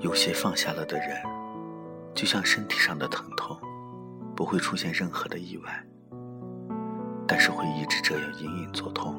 [0.00, 1.10] 有些放下了的人，
[2.14, 3.54] 就像身体上的疼痛，
[4.34, 5.86] 不会出现任何的意外，
[7.28, 9.14] 但是会一直这样隐隐作痛。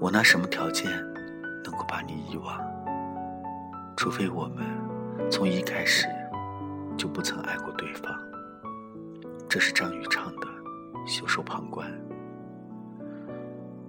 [0.00, 0.90] 我拿什么条件
[1.62, 2.58] 能够把你遗忘？
[3.98, 4.64] 除非我们
[5.30, 6.06] 从一开始
[6.96, 8.18] 就不曾爱过对方。
[9.46, 10.46] 这是张宇唱的
[11.06, 11.86] 《袖手旁观》。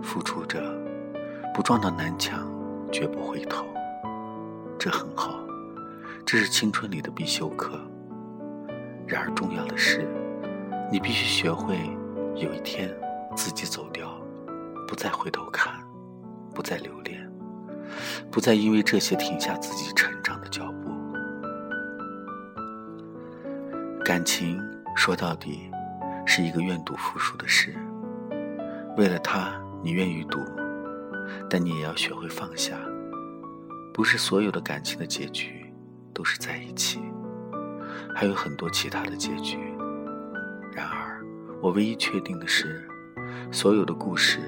[0.03, 0.61] 付出着，
[1.53, 2.45] 不撞到南墙，
[2.91, 3.65] 绝不回头。
[4.85, 5.43] 这很好，
[6.23, 7.81] 这是青春里的必修课。
[9.07, 10.07] 然而重要的是，
[10.91, 11.75] 你必须学会
[12.35, 12.95] 有一天
[13.35, 14.15] 自己走掉，
[14.87, 15.73] 不再回头看，
[16.53, 17.27] 不再留恋，
[18.29, 20.91] 不再因为这些停下自己成长的脚步。
[24.03, 24.61] 感情
[24.95, 25.71] 说到底，
[26.27, 27.73] 是一个愿赌服输的事。
[28.97, 29.59] 为了他。
[29.83, 30.39] 你愿意赌，
[31.47, 32.75] 但你也要学会放下。
[33.95, 35.73] 不是所有的感情的结局
[36.13, 36.99] 都是在一起，
[38.13, 39.57] 还有很多其他的结局。
[40.73, 41.23] 然而，
[41.61, 42.85] 我唯一确定的是，
[43.53, 44.39] 所有的故事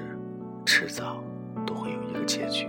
[0.66, 1.24] 迟早
[1.66, 2.68] 都会有一个结局。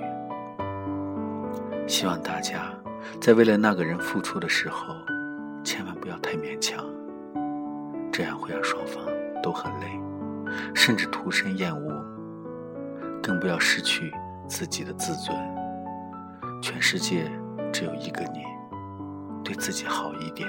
[1.86, 2.74] 希望大家
[3.20, 4.96] 在为了那个人付出的时候，
[5.66, 6.82] 千万不要太勉强，
[8.10, 9.04] 这样会让双方
[9.44, 10.00] 都很累，
[10.74, 12.06] 甚至徒生厌恶。
[13.22, 14.14] 更不要失去
[14.48, 15.59] 自己的自尊。
[16.70, 17.26] 全世界
[17.74, 18.44] 只有一个你，
[19.44, 20.48] 对自己好一点。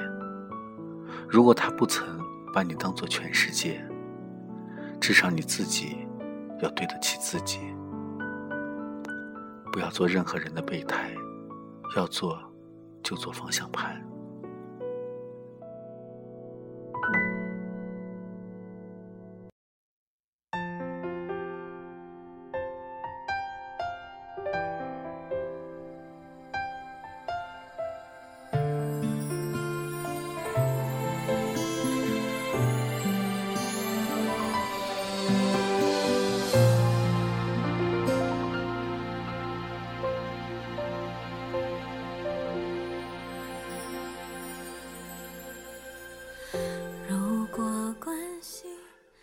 [1.27, 2.07] 如果他不曾
[2.53, 3.83] 把你当做全世界，
[5.01, 6.07] 至少你自己
[6.61, 7.61] 要对得起自己。
[9.73, 11.11] 不要做任何人的备胎，
[11.97, 12.39] 要做
[13.03, 13.99] 就做方向盘。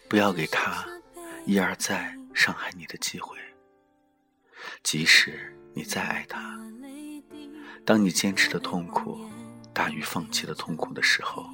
[0.09, 0.85] 不要给他
[1.45, 3.37] 一而再伤害你的机会。
[4.81, 6.57] 即使你再爱他，
[7.83, 9.19] 当你坚持的痛苦
[9.73, 11.45] 大于放弃的痛苦的时候，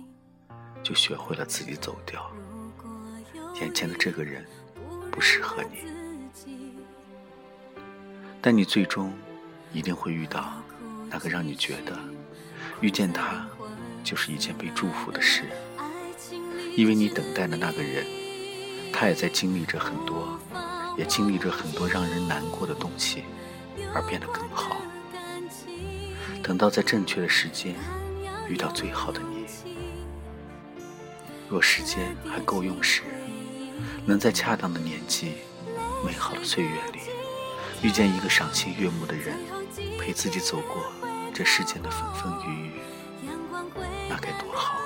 [0.84, 2.32] 就学会了自己走掉。
[3.60, 4.46] 眼前的这个人
[5.12, 5.80] 不适合你，
[8.40, 9.14] 但你最终
[9.72, 10.62] 一定会遇到
[11.10, 11.98] 那个让你觉得
[12.82, 13.48] 遇见他
[14.04, 15.44] 就是一件被祝福的事，
[16.76, 18.23] 因为你等待的那个人。
[18.94, 20.40] 他也在经历着很多，
[20.98, 23.24] 也经历着很多让人难过的东西，
[23.94, 24.78] 而变得更好。
[26.44, 27.76] 等到在正确的时间
[28.48, 29.46] 遇到最好的你，
[31.50, 33.02] 若时间还够用时，
[34.06, 35.34] 能在恰当的年纪、
[36.06, 37.00] 美好的岁月里，
[37.82, 39.36] 遇见一个赏心悦目的人，
[40.00, 40.84] 陪自己走过
[41.34, 42.72] 这世间的风风雨雨，
[44.08, 44.78] 那该多好！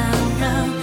[0.00, 0.79] 让，让。